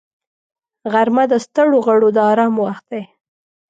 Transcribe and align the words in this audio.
غرمه 0.91 1.23
د 1.31 1.33
ستړو 1.45 1.77
غړو 1.85 2.09
د 2.13 2.17
آرام 2.31 2.53
وخت 2.63 2.85
دی 2.91 3.03